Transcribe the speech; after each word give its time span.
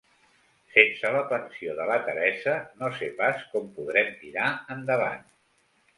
Sense 0.75 1.11
la 1.15 1.19
pensió 1.33 1.75
de 1.81 1.85
la 1.91 1.99
Teresa 2.07 2.55
no 2.81 2.91
sé 2.97 3.13
pas 3.21 3.47
com 3.53 3.69
podrem 3.77 4.11
tirar 4.23 4.49
endavant. 4.79 5.27